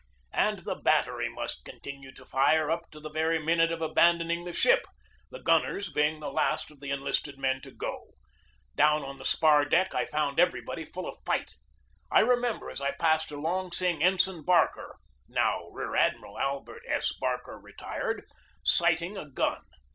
And 0.33 0.57
the 0.57 0.73
battery 0.73 1.29
must 1.29 1.63
continue 1.63 2.11
to 2.15 2.25
fire 2.25 2.71
up 2.71 2.89
to 2.89 2.99
the 2.99 3.11
very 3.11 3.37
minute 3.37 3.71
of 3.71 3.83
abandoning 3.83 4.45
the 4.45 4.51
ship, 4.51 4.87
the 5.29 5.39
gunners 5.39 5.91
being 5.91 6.19
the 6.19 6.31
last 6.31 6.71
of 6.71 6.79
the 6.79 6.89
enlisted 6.89 7.37
men 7.37 7.61
to 7.61 7.69
go. 7.69 8.07
Down 8.75 9.03
on 9.03 9.19
the 9.19 9.23
spar 9.25 9.63
deck 9.63 9.93
I 9.93 10.07
found 10.07 10.39
everybody 10.39 10.85
full 10.85 11.07
of 11.07 11.23
fight. 11.23 11.53
I 12.09 12.21
re 12.21 12.35
member 12.37 12.71
as 12.71 12.81
I 12.81 12.93
passed 12.93 13.29
along 13.29 13.73
seeing 13.73 14.01
Ensign 14.03 14.41
Barker, 14.43 14.97
now 15.27 15.67
Rear 15.67 15.95
Admiral 15.95 16.39
Albert 16.39 16.81
S. 16.89 17.13
Barker 17.13 17.59
(retired), 17.59 18.23
sighting 18.63 19.17
a 19.17 19.29
gun. 19.29 19.61